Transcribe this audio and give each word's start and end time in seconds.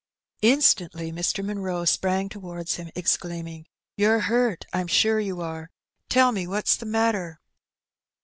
Instantly 0.41 1.11
Mr. 1.11 1.45
Munroe 1.45 1.85
sprang 1.85 2.27
towards 2.27 2.77
him^ 2.77 2.89
exclaiming," 2.95 3.67
You're 3.97 4.21
hurt, 4.21 4.65
I'm 4.73 4.87
sure 4.87 5.19
you 5.19 5.41
are; 5.41 5.69
tell 6.09 6.31
me 6.31 6.47
what's 6.47 6.75
the 6.75 6.87
matter." 6.87 7.39